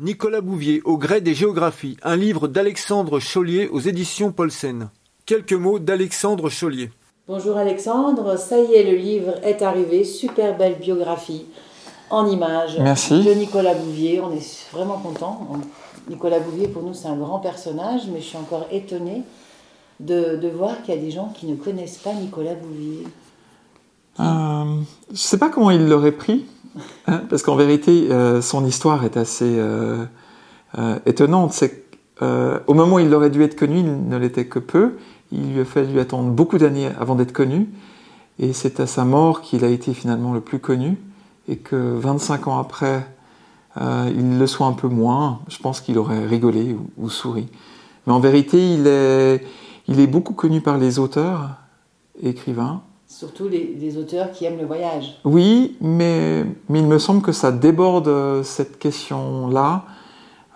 Nicolas 0.00 0.40
Bouvier, 0.40 0.82
Au 0.84 0.98
gré 0.98 1.20
des 1.20 1.34
géographies, 1.34 1.96
un 2.02 2.16
livre 2.16 2.48
d'Alexandre 2.48 3.20
Chollier 3.20 3.68
aux 3.68 3.78
éditions 3.78 4.32
Paulsen. 4.32 4.90
Quelques 5.24 5.52
mots 5.52 5.78
d'Alexandre 5.78 6.50
Chollier. 6.50 6.90
Bonjour 7.28 7.56
Alexandre, 7.56 8.36
ça 8.36 8.58
y 8.58 8.74
est, 8.74 8.82
le 8.90 8.96
livre 8.96 9.34
est 9.44 9.62
arrivé, 9.62 10.02
super 10.02 10.58
belle 10.58 10.80
biographie 10.80 11.46
en 12.10 12.26
images 12.26 12.76
Merci. 12.80 13.22
de 13.22 13.34
Nicolas 13.34 13.74
Bouvier. 13.74 14.20
On 14.20 14.32
est 14.32 14.66
vraiment 14.72 14.98
content. 14.98 15.48
Nicolas 16.10 16.40
Bouvier, 16.40 16.66
pour 16.66 16.82
nous, 16.82 16.92
c'est 16.92 17.06
un 17.06 17.16
grand 17.16 17.38
personnage, 17.38 18.08
mais 18.12 18.20
je 18.20 18.26
suis 18.26 18.36
encore 18.36 18.66
étonnée 18.72 19.22
de, 20.00 20.34
de 20.34 20.48
voir 20.48 20.82
qu'il 20.82 20.92
y 20.96 20.98
a 20.98 21.00
des 21.00 21.12
gens 21.12 21.32
qui 21.36 21.46
ne 21.46 21.54
connaissent 21.54 21.98
pas 21.98 22.14
Nicolas 22.14 22.56
Bouvier. 22.56 23.04
Euh, 24.18 24.24
je 25.06 25.12
ne 25.12 25.16
sais 25.16 25.38
pas 25.38 25.50
comment 25.50 25.70
il 25.70 25.86
l'aurait 25.88 26.10
pris, 26.10 26.46
hein, 27.06 27.22
parce 27.28 27.42
qu'en 27.42 27.56
vérité, 27.56 28.08
euh, 28.10 28.40
son 28.40 28.64
histoire 28.64 29.04
est 29.04 29.16
assez 29.16 29.56
euh, 29.58 30.04
euh 30.78 30.98
étonnante. 31.06 31.52
C'est 31.52 31.82
au 32.20 32.72
moment 32.72 32.96
où 32.96 33.00
il 33.00 33.12
aurait 33.12 33.28
dû 33.28 33.42
être 33.42 33.56
connu, 33.56 33.80
il 33.80 34.08
ne 34.08 34.16
l'était 34.16 34.46
que 34.46 34.58
peu. 34.58 34.96
Il 35.30 35.52
lui 35.52 35.60
a 35.60 35.64
fallu 35.64 35.98
attendre 36.00 36.30
beaucoup 36.30 36.56
d'années 36.56 36.88
avant 36.98 37.16
d'être 37.16 37.32
connu, 37.32 37.68
et 38.38 38.52
c'est 38.54 38.80
à 38.80 38.86
sa 38.86 39.04
mort 39.04 39.42
qu'il 39.42 39.62
a 39.64 39.68
été 39.68 39.92
finalement 39.92 40.32
le 40.32 40.40
plus 40.40 40.58
connu, 40.58 40.96
et 41.48 41.56
que 41.56 41.76
25 41.76 42.46
ans 42.46 42.58
après, 42.58 43.06
il 43.76 44.38
le 44.38 44.46
soit 44.46 44.66
un 44.66 44.72
peu 44.72 44.88
moins. 44.88 45.40
Je 45.48 45.58
pense 45.58 45.82
qu'il 45.82 45.98
aurait 45.98 46.24
rigolé 46.24 46.72
ou, 46.72 46.88
ou, 46.96 47.10
souri. 47.10 47.48
Mais 48.06 48.12
en 48.12 48.20
vérité, 48.20 48.72
il 48.72 48.86
est, 48.86 49.44
il 49.88 50.00
est 50.00 50.06
beaucoup 50.06 50.34
connu 50.34 50.62
par 50.62 50.78
les 50.78 50.98
auteurs, 50.98 51.56
écrivains, 52.22 52.80
Surtout 53.06 53.48
les, 53.48 53.76
les, 53.78 53.96
auteurs 53.96 54.32
qui 54.32 54.44
aiment 54.44 54.58
le 54.58 54.66
voyage. 54.66 55.20
Oui, 55.24 55.76
mais, 55.80 56.44
mais 56.68 56.80
il 56.80 56.86
me 56.86 56.98
semble 56.98 57.22
que 57.22 57.32
ça 57.32 57.52
déborde 57.52 58.08
euh, 58.08 58.42
cette 58.42 58.78
question-là. 58.78 59.84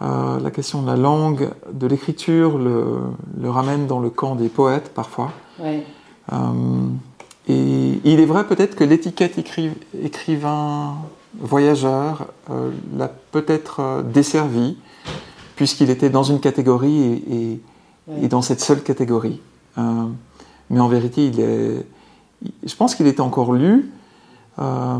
Euh, 0.00 0.38
la 0.38 0.50
question 0.52 0.82
de 0.82 0.86
la 0.86 0.96
langue, 0.96 1.50
de 1.72 1.86
l'écriture, 1.88 2.56
le, 2.56 2.98
le, 3.40 3.50
ramène 3.50 3.88
dans 3.88 3.98
le 3.98 4.10
camp 4.10 4.36
des 4.36 4.48
poètes 4.48 4.92
parfois. 4.94 5.32
Ouais. 5.58 5.84
Euh, 6.32 6.36
et 7.48 8.00
il 8.04 8.20
est 8.20 8.24
vrai 8.24 8.46
peut-être 8.46 8.76
que 8.76 8.84
l'étiquette 8.84 9.38
écri 9.38 9.70
écrivain 10.00 10.94
voyageur 11.40 12.28
euh, 12.50 12.70
l'a 12.96 13.08
peut-être 13.08 14.04
desservi, 14.04 14.76
puisqu'il 15.56 15.90
était 15.90 16.10
dans 16.10 16.22
une 16.22 16.38
catégorie 16.38 17.02
et, 17.02 17.34
et, 17.34 17.60
ouais. 18.06 18.24
et, 18.24 18.28
dans 18.28 18.42
cette 18.42 18.60
seule 18.60 18.82
catégorie. 18.82 19.40
Mais 20.70 20.80
en 20.80 20.88
vérité, 20.88 21.26
il 21.26 21.40
est 21.40 21.86
je 22.42 22.76
pense 22.76 22.94
qu'il 22.94 23.06
est 23.06 23.20
encore 23.20 23.52
lu. 23.52 23.90
Euh, 24.58 24.96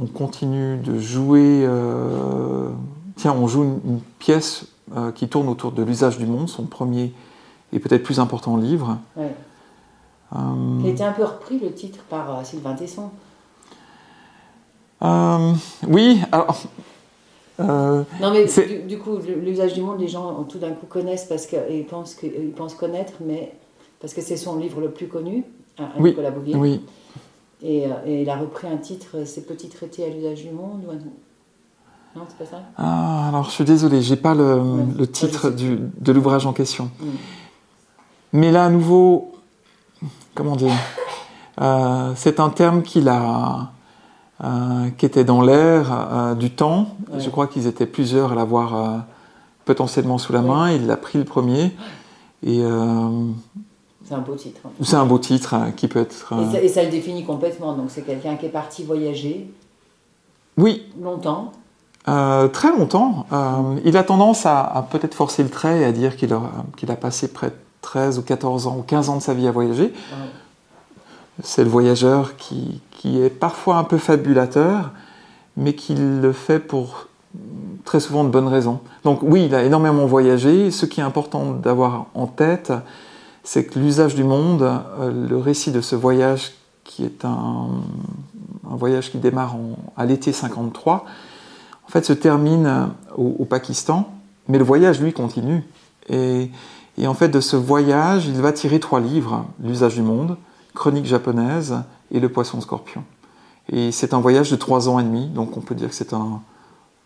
on 0.00 0.06
continue 0.06 0.78
de 0.78 0.98
jouer. 0.98 1.64
Euh, 1.64 2.68
tiens, 3.16 3.34
on 3.38 3.46
joue 3.46 3.64
une, 3.64 3.80
une 3.84 4.00
pièce 4.18 4.66
euh, 4.96 5.12
qui 5.12 5.28
tourne 5.28 5.48
autour 5.48 5.72
de 5.72 5.82
l'usage 5.82 6.18
du 6.18 6.26
monde, 6.26 6.48
son 6.48 6.64
premier 6.64 7.12
et 7.72 7.80
peut-être 7.80 8.02
plus 8.02 8.18
important 8.18 8.56
livre. 8.56 8.98
Ouais. 9.16 9.34
Il 10.34 10.86
a 10.86 10.90
été 10.90 11.04
un 11.04 11.12
peu 11.12 11.24
repris 11.24 11.58
le 11.58 11.72
titre 11.72 12.00
par 12.10 12.44
Sylvain 12.44 12.74
Tesson. 12.74 13.10
oui, 15.86 16.20
alors. 16.32 16.62
non 17.58 18.30
mais 18.30 18.44
du, 18.44 18.82
du, 18.86 18.98
coup, 18.98 19.18
l'usage 19.42 19.72
du 19.72 19.80
monde, 19.80 20.00
les 20.00 20.08
gens 20.08 20.44
tout 20.44 20.58
d'un 20.58 20.72
coup 20.72 20.86
connaissent 20.86 21.24
parce 21.24 21.46
qu'ils 21.46 21.86
pensent, 21.86 22.16
ils 22.22 22.52
pensent 22.52 22.74
connaître, 22.74 23.14
mais 23.20 23.54
parce 24.00 24.12
que 24.12 24.20
c'est 24.20 24.36
son 24.36 24.56
livre 24.56 24.82
le 24.82 24.90
plus 24.90 25.08
connu 25.08 25.44
à 25.78 25.90
oui, 25.98 26.10
Nicolas 26.10 26.30
Bouvier. 26.30 26.56
Oui. 26.56 26.80
Et, 27.62 27.86
euh, 27.86 27.90
et, 28.06 28.22
il 28.22 28.30
a 28.30 28.36
repris 28.36 28.68
un 28.68 28.76
titre, 28.76 29.24
Ces 29.24 29.44
petits 29.44 29.68
traités 29.68 30.04
à 30.04 30.08
l'usage 30.08 30.44
du 30.44 30.50
monde 30.50 30.84
ou 30.86 30.90
un... 30.90 30.98
Non, 32.16 32.24
c'est 32.28 32.38
pas 32.38 32.50
ça 32.50 32.62
Ah, 32.76 33.28
alors 33.28 33.44
je 33.44 33.50
suis 33.50 33.64
désolé, 33.64 34.00
j'ai 34.00 34.16
pas 34.16 34.34
le, 34.34 34.56
ouais, 34.56 34.84
le 34.96 35.06
titre 35.06 35.50
du, 35.50 35.78
de 36.00 36.12
l'ouvrage 36.12 36.46
en 36.46 36.52
question. 36.52 36.90
Mm. 37.00 37.06
Mais 38.32 38.52
là, 38.52 38.66
à 38.66 38.70
nouveau, 38.70 39.32
comment 40.34 40.56
dire 40.56 40.72
euh, 41.60 42.12
C'est 42.14 42.40
un 42.40 42.50
terme 42.50 42.82
qu'il 42.82 43.08
a, 43.08 43.72
euh, 44.44 44.90
qui 44.96 45.06
était 45.06 45.24
dans 45.24 45.42
l'air 45.42 45.90
euh, 45.92 46.34
du 46.34 46.50
temps. 46.50 46.96
Ouais. 47.10 47.20
Je 47.20 47.30
crois 47.30 47.46
qu'ils 47.46 47.66
étaient 47.66 47.86
plusieurs 47.86 48.32
à 48.32 48.34
l'avoir 48.34 48.74
euh, 48.74 48.98
potentiellement 49.64 50.18
sous 50.18 50.32
la 50.32 50.42
main. 50.42 50.70
Il 50.70 50.86
l'a 50.86 50.96
pris 50.96 51.18
le 51.18 51.24
premier. 51.24 51.72
Et 52.42 52.62
euh, 52.62 53.30
c'est 54.08 54.14
un 54.14 54.20
beau 54.20 54.36
titre. 54.36 54.60
C'est 54.80 54.96
un 54.96 55.04
beau 55.04 55.18
titre 55.18 55.54
hein, 55.54 55.72
qui 55.76 55.86
peut 55.86 56.00
être. 56.00 56.32
Et, 56.32 56.52
ça, 56.52 56.62
et, 56.62 56.68
ça, 56.68 56.82
le 56.82 56.88
définit 56.88 57.24
complètement. 57.24 57.74
Donc 57.74 57.86
c'est 57.90 58.02
quelqu'un 58.02 58.36
qui 58.36 58.46
est 58.46 58.50
parti 58.50 58.82
voyager. 58.82 59.50
Oui. 60.56 60.86
Longtemps. 61.00 61.52
Euh, 62.08 62.48
très 62.48 62.70
longtemps. 62.70 63.26
Euh, 63.32 63.78
il 63.84 63.96
a 63.98 64.04
tendance 64.04 64.46
à, 64.46 64.60
à 64.60 64.82
peut-être 64.82 65.14
forcer 65.14 65.42
le 65.42 65.50
trait 65.50 65.80
et 65.80 65.84
à 65.84 65.92
dire 65.92 66.16
qu'il 66.16 66.32
a, 66.32 66.40
qu 66.76 66.86
a, 66.90 66.96
passé 66.96 67.28
près 67.28 67.48
de 67.48 67.54
13 67.82 68.18
ou 68.18 68.22
14 68.22 68.66
ans 68.66 68.78
ou 68.78 68.82
15 68.82 69.10
ans 69.10 69.16
de 69.16 69.22
sa 69.22 69.34
vie 69.34 69.46
à 69.46 69.52
voyager. 69.52 69.84
Ouais. 69.84 70.28
C'est 71.42 71.62
le 71.62 71.70
voyageur 71.70 72.36
qui, 72.36 72.80
qui, 72.92 73.20
est 73.20 73.30
parfois 73.30 73.76
un 73.76 73.84
peu 73.84 73.98
fabulateur, 73.98 74.90
mais 75.56 75.74
qui 75.74 75.94
le 75.94 76.32
fait 76.32 76.58
pour 76.58 77.08
très 77.84 78.00
souvent 78.00 78.24
de 78.24 78.30
bonnes 78.30 78.48
raisons. 78.48 78.80
Donc 79.04 79.20
oui, 79.22 79.44
il 79.44 79.54
a 79.54 79.62
énormément 79.62 80.06
voyagé. 80.06 80.70
Ce 80.70 80.86
qui 80.86 81.00
est 81.00 81.04
important 81.04 81.52
d'avoir 81.52 82.06
en 82.14 82.26
tête, 82.26 82.72
c'est 83.48 83.64
que 83.64 83.78
l'usage 83.78 84.14
du 84.14 84.24
monde, 84.24 84.60
euh, 84.60 85.26
le 85.26 85.38
récit 85.38 85.72
de 85.72 85.80
ce 85.80 85.96
voyage 85.96 86.52
qui 86.84 87.02
est 87.02 87.24
un, 87.24 87.80
voyage 88.62 89.10
qui 89.10 89.16
démarre 89.16 89.56
en, 89.56 89.78
à 89.96 90.04
l'été 90.04 90.32
53, 90.32 91.06
en 91.86 91.88
fait 91.88 92.04
se 92.04 92.12
termine 92.12 92.90
au, 93.16 93.36
au, 93.38 93.46
Pakistan, 93.46 94.12
mais 94.48 94.58
le 94.58 94.64
voyage 94.64 95.00
lui 95.00 95.14
continue. 95.14 95.64
Et, 96.10 96.50
en 97.06 97.14
fait 97.14 97.30
de 97.30 97.40
ce 97.40 97.56
voyage, 97.56 98.26
il 98.26 98.38
va 98.38 98.52
tirer 98.52 98.80
trois 98.80 99.00
livres 99.00 99.46
l'usage 99.64 99.94
du 99.94 100.02
monde, 100.02 100.36
chronique 100.74 101.06
japonaise 101.06 101.76
et 102.10 102.20
le 102.20 102.28
poisson 102.28 102.60
scorpion. 102.60 103.02
Et 103.72 103.92
c'est 103.92 104.12
un 104.12 104.20
voyage 104.20 104.50
de 104.50 104.56
trois 104.56 104.90
ans 104.90 104.98
et 104.98 105.04
demi, 105.04 105.26
donc 105.26 105.56
on 105.56 105.60
peut 105.60 105.74
dire 105.74 105.88
que 105.88 105.94
c'est 105.94 106.12
un, 106.12 106.42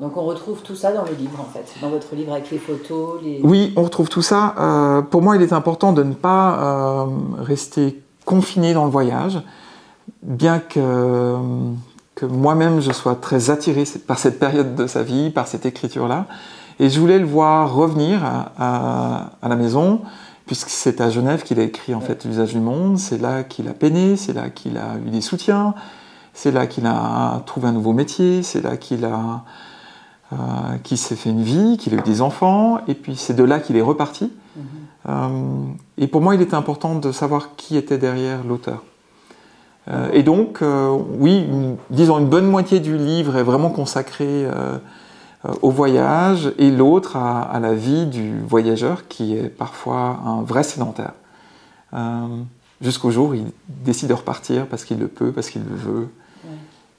donc 0.00 0.16
on 0.16 0.24
retrouve 0.24 0.62
tout 0.62 0.74
ça 0.74 0.92
dans 0.92 1.04
le 1.04 1.12
livre 1.12 1.40
en 1.40 1.44
fait, 1.44 1.72
dans 1.80 1.88
votre 1.88 2.14
livre 2.14 2.32
avec 2.32 2.50
les 2.50 2.58
photos. 2.58 3.20
Les... 3.22 3.40
Oui, 3.44 3.72
on 3.76 3.82
retrouve 3.84 4.08
tout 4.08 4.22
ça. 4.22 4.54
Euh, 4.58 5.02
pour 5.02 5.22
moi, 5.22 5.36
il 5.36 5.42
est 5.42 5.52
important 5.52 5.92
de 5.92 6.02
ne 6.02 6.14
pas 6.14 6.58
euh, 6.58 7.06
rester 7.38 8.02
confiné 8.24 8.74
dans 8.74 8.84
le 8.84 8.90
voyage, 8.90 9.40
bien 10.22 10.58
que, 10.58 11.36
que 12.16 12.26
moi-même 12.26 12.80
je 12.80 12.90
sois 12.90 13.14
très 13.14 13.50
attiré 13.50 13.84
par 14.06 14.18
cette 14.18 14.40
période 14.40 14.74
de 14.74 14.86
sa 14.86 15.02
vie, 15.02 15.30
par 15.30 15.46
cette 15.46 15.64
écriture-là. 15.64 16.26
Et 16.80 16.90
je 16.90 16.98
voulais 16.98 17.18
le 17.18 17.26
voir 17.26 17.72
revenir 17.72 18.20
à, 18.58 19.30
la 19.42 19.56
maison, 19.56 20.00
puisque 20.46 20.70
c'est 20.70 21.00
à 21.00 21.08
Genève 21.08 21.44
qu'il 21.44 21.60
a 21.60 21.62
écrit 21.62 21.94
en 21.94 22.00
fait 22.00 22.24
l'usage 22.24 22.52
du 22.52 22.60
monde, 22.60 22.98
c'est 22.98 23.18
là 23.18 23.44
qu'il 23.44 23.68
a 23.68 23.72
peiné, 23.72 24.16
c'est 24.16 24.32
là 24.32 24.50
qu'il 24.50 24.76
a 24.76 24.96
eu 25.06 25.10
des 25.10 25.20
soutiens, 25.20 25.74
c'est 26.32 26.50
là 26.50 26.66
qu'il 26.66 26.86
a 26.86 27.42
trouvé 27.46 27.68
un 27.68 27.72
nouveau 27.72 27.92
métier, 27.92 28.42
c'est 28.42 28.60
là 28.60 28.76
qu'il 28.76 29.04
a 29.04 29.44
euh, 30.34 30.78
qui 30.82 30.96
s'est 30.96 31.16
fait 31.16 31.30
une 31.30 31.42
vie, 31.42 31.76
qu'il 31.76 31.94
a 31.94 31.98
eu 31.98 32.02
des 32.02 32.20
enfants, 32.20 32.80
et 32.88 32.94
puis 32.94 33.14
c'est 33.14 33.34
de 33.34 33.44
là 33.44 33.60
qu'il 33.60 33.76
est 33.76 33.82
reparti. 33.82 34.24
-hmm. 34.26 34.60
euh, 35.08 35.28
et 35.96 36.08
pour 36.08 36.22
moi, 36.22 36.34
il 36.34 36.42
était 36.42 36.56
important 36.56 36.96
de 36.96 37.12
savoir 37.12 37.54
qui 37.56 37.76
était 37.76 37.98
derrière 37.98 38.42
l'auteur. 38.42 38.82
Euh, 39.88 40.08
et 40.12 40.22
donc, 40.22 40.62
oui, 41.20 41.46
une, 41.48 41.76
disons 41.90 42.18
une 42.18 42.28
bonne 42.28 42.46
moitié 42.46 42.80
du 42.80 42.96
livre 42.96 43.36
est 43.36 43.44
vraiment 43.44 43.70
consacrée 43.70 44.46
au 45.60 45.70
voyage, 45.70 46.52
et 46.58 46.70
l'autre 46.70 47.16
à, 47.16 47.42
à, 47.42 47.60
la 47.60 47.74
vie 47.74 48.06
du 48.06 48.40
voyageur, 48.40 49.06
qui 49.08 49.36
est 49.36 49.50
parfois 49.64 50.18
un 50.24 50.42
vrai 50.42 50.62
sédentaire. 50.62 51.12
Jusqu'au 52.80 53.10
jour 53.10 53.30
où 53.30 53.34
il 53.34 53.46
décide 53.68 54.08
de 54.08 54.14
repartir 54.14 54.66
parce 54.66 54.84
qu'il 54.84 54.98
le 54.98 55.08
peut, 55.08 55.32
parce 55.32 55.48
qu'il 55.50 55.62
le 55.62 55.76
veut. 55.76 56.08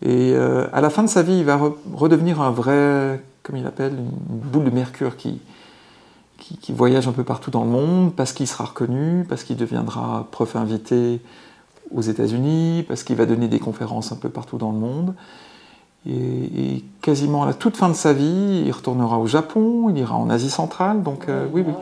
Et 0.06 0.34
euh, 0.36 0.68
à 0.72 0.82
la 0.82 0.92
fin 0.92 1.02
de 1.02 1.10
sa 1.10 1.24
vie, 1.24 1.40
il 1.40 1.46
va 1.46 1.58
re 1.58 1.74
redevenir 1.94 2.40
un 2.40 2.52
vrai, 2.52 3.24
comme 3.42 3.58
il 3.58 3.66
appelle, 3.66 3.94
une 3.94 4.38
boule 4.38 4.66
de 4.66 4.70
mercure 4.70 5.18
qui, 5.18 5.42
qui, 6.38 6.72
voyage 6.72 7.08
un 7.08 7.12
peu 7.12 7.24
partout 7.24 7.50
dans 7.50 7.64
le 7.64 7.72
monde, 7.72 8.14
parce 8.14 8.32
qu'il 8.32 8.48
sera 8.48 8.66
reconnu, 8.66 9.26
parce 9.28 9.44
qu'il 9.44 9.58
deviendra 9.58 10.28
prof 10.30 10.56
invité 10.56 11.22
aux 11.90 12.02
États-Unis, 12.02 12.86
parce 12.88 13.04
qu'il 13.04 13.16
va 13.16 13.26
donner 13.26 13.48
des 13.48 13.58
conférences 13.58 14.12
un 14.12 14.16
peu 14.16 14.30
partout 14.30 14.60
dans 14.60 14.72
le 14.72 14.78
monde. 14.78 15.16
Et, 16.08 16.14
et, 16.14 16.86
quasiment 17.02 17.42
à 17.42 17.48
la 17.48 17.56
toute 17.56 17.76
fin 17.76 17.90
de 17.90 17.96
sa 17.96 18.14
vie, 18.14 18.64
il 18.64 18.72
retournera 18.72 19.18
au 19.18 19.26
Japon, 19.26 19.90
il 19.90 19.98
ira 19.98 20.16
en 20.16 20.30
Asie 20.30 20.52
centrale. 20.52 21.02
Donc 21.02 21.30
euh, 21.30 21.48
oui, 21.52 21.64
oui, 21.66 21.74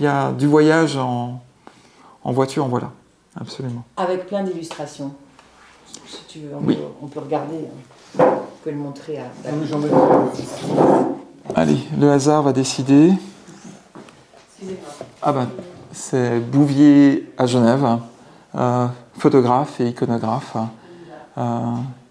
il 0.00 0.04
y 0.04 0.08
a 0.08 0.32
du 0.32 0.48
voyage 0.48 0.96
en, 0.96 1.40
en 2.24 2.32
voiture, 2.32 2.64
en 2.64 2.68
voilà, 2.68 2.90
absolument. 3.40 3.84
Avec 3.96 4.26
plein 4.26 4.42
d'illustrations. 4.42 5.14
Si 6.32 6.38
tu 6.38 6.46
veux, 6.46 6.56
on, 6.56 6.64
oui. 6.64 6.76
peut, 6.76 6.82
on 7.02 7.06
peut 7.08 7.20
regarder, 7.20 7.58
on 8.18 8.24
peut 8.64 8.70
le 8.70 8.76
montrer 8.76 9.18
à. 9.18 9.24
Allez, 11.54 11.76
le 11.98 12.10
hasard 12.10 12.42
va 12.42 12.54
décider. 12.54 13.12
Ah 15.20 15.32
ben, 15.32 15.50
c'est 15.92 16.40
Bouvier 16.40 17.30
à 17.36 17.44
Genève, 17.44 17.98
euh, 18.54 18.86
photographe 19.18 19.78
et 19.80 19.88
iconographe. 19.88 20.56
Euh, 21.36 21.60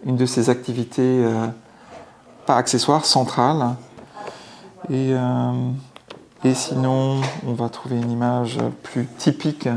une 0.05 0.17
de 0.17 0.27
ses 0.27 0.51
activités, 0.51 1.23
euh, 1.25 1.47
pas 2.45 2.57
accessoires, 2.57 3.05
centrales. 3.05 3.75
Et, 4.91 5.13
euh, 5.15 5.71
et 6.43 6.53
sinon, 6.53 7.21
on 7.47 7.53
va 7.53 7.69
trouver 7.69 7.95
une 7.95 8.11
image 8.11 8.59
plus 8.83 9.07
typique 9.17 9.67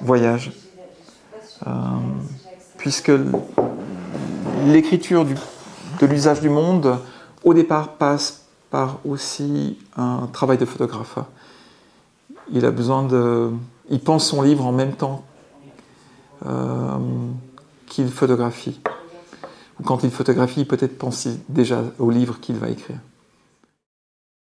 voyage. 0.00 0.52
Euh, 1.66 1.70
puisque 2.78 3.12
l'écriture 4.66 5.26
de 6.00 6.06
l'usage 6.06 6.40
du 6.40 6.48
monde, 6.48 6.98
au 7.44 7.52
départ, 7.52 7.96
passe 7.96 8.46
par 8.70 9.00
aussi 9.04 9.78
un 9.96 10.28
travail 10.32 10.56
de 10.58 10.64
photographe. 10.64 11.18
Il 12.50 12.64
a 12.64 12.70
besoin 12.70 13.02
de. 13.02 13.50
Il 13.90 14.00
pense 14.00 14.26
son 14.26 14.42
livre 14.42 14.64
en 14.64 14.72
même 14.72 14.92
temps 14.92 15.24
euh, 16.46 16.96
qu'il 17.86 18.08
photographie. 18.08 18.80
Quand 19.84 20.02
il 20.02 20.10
photographie, 20.10 20.64
peut-être 20.64 20.98
penser 20.98 21.40
déjà 21.48 21.82
au 21.98 22.10
livre 22.10 22.40
qu'il 22.40 22.56
va 22.56 22.68
écrire. 22.68 22.98